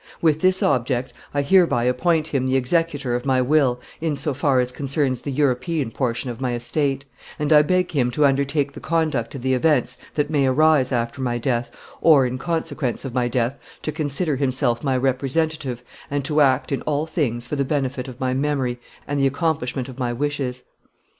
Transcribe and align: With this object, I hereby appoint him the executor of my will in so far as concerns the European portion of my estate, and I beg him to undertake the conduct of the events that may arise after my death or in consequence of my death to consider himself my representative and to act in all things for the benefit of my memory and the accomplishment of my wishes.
With 0.19 0.39
this 0.41 0.63
object, 0.63 1.13
I 1.31 1.43
hereby 1.43 1.83
appoint 1.83 2.29
him 2.29 2.47
the 2.47 2.55
executor 2.55 3.13
of 3.13 3.23
my 3.23 3.39
will 3.39 3.79
in 3.99 4.15
so 4.15 4.33
far 4.33 4.59
as 4.59 4.71
concerns 4.71 5.21
the 5.21 5.29
European 5.31 5.91
portion 5.91 6.31
of 6.31 6.41
my 6.41 6.55
estate, 6.55 7.05
and 7.37 7.53
I 7.53 7.61
beg 7.61 7.91
him 7.91 8.09
to 8.09 8.25
undertake 8.25 8.71
the 8.71 8.79
conduct 8.79 9.35
of 9.35 9.43
the 9.43 9.53
events 9.53 9.97
that 10.15 10.31
may 10.31 10.47
arise 10.47 10.91
after 10.91 11.21
my 11.21 11.37
death 11.37 11.69
or 12.01 12.25
in 12.25 12.39
consequence 12.39 13.05
of 13.05 13.13
my 13.13 13.27
death 13.27 13.59
to 13.83 13.91
consider 13.91 14.37
himself 14.37 14.83
my 14.83 14.97
representative 14.97 15.83
and 16.09 16.25
to 16.25 16.41
act 16.41 16.71
in 16.71 16.81
all 16.87 17.05
things 17.05 17.45
for 17.45 17.55
the 17.55 17.63
benefit 17.63 18.07
of 18.07 18.19
my 18.19 18.33
memory 18.33 18.79
and 19.07 19.19
the 19.19 19.27
accomplishment 19.27 19.87
of 19.87 19.99
my 19.99 20.11
wishes. 20.11 20.63